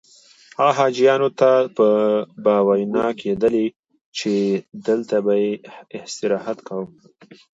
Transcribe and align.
هغه 0.59 0.71
حاجیانو 0.79 1.29
ته 1.39 1.49
به 2.43 2.53
ویناوې 2.67 3.13
کېدلې 3.21 3.65
چې 4.17 4.33
دلته 4.87 5.15
به 5.25 5.33
یې 5.43 5.51
استراحت 6.05 6.57
کاوه. 6.67 6.87